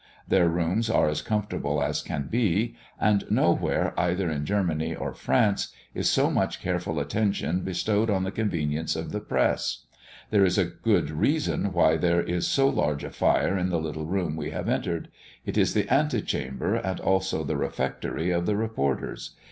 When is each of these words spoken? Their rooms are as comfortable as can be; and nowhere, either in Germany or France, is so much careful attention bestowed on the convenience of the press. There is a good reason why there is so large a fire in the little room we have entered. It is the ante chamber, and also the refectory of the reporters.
Their 0.27 0.49
rooms 0.49 0.89
are 0.89 1.07
as 1.09 1.21
comfortable 1.21 1.79
as 1.83 2.01
can 2.01 2.23
be; 2.25 2.75
and 2.99 3.23
nowhere, 3.29 3.93
either 3.99 4.31
in 4.31 4.45
Germany 4.47 4.95
or 4.95 5.13
France, 5.13 5.67
is 5.93 6.09
so 6.09 6.31
much 6.31 6.59
careful 6.59 6.99
attention 6.99 7.59
bestowed 7.61 8.09
on 8.09 8.23
the 8.23 8.31
convenience 8.31 8.95
of 8.95 9.11
the 9.11 9.19
press. 9.19 9.85
There 10.31 10.43
is 10.43 10.57
a 10.57 10.65
good 10.65 11.11
reason 11.11 11.71
why 11.71 11.97
there 11.97 12.19
is 12.23 12.47
so 12.47 12.67
large 12.67 13.03
a 13.03 13.11
fire 13.11 13.55
in 13.55 13.69
the 13.69 13.79
little 13.79 14.07
room 14.07 14.35
we 14.35 14.49
have 14.49 14.67
entered. 14.67 15.07
It 15.45 15.55
is 15.55 15.75
the 15.75 15.87
ante 15.93 16.23
chamber, 16.23 16.73
and 16.73 16.99
also 16.99 17.43
the 17.43 17.55
refectory 17.55 18.31
of 18.31 18.47
the 18.47 18.55
reporters. 18.55 19.35